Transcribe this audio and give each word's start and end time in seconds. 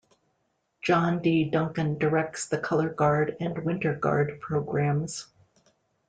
John 0.81 1.21
D. 1.21 1.43
Duncan 1.47 1.99
directs 1.99 2.47
the 2.47 2.57
color 2.57 2.89
guard 2.89 3.37
and 3.39 3.63
winter 3.63 3.93
guard 3.93 4.41
programs. 4.41 5.27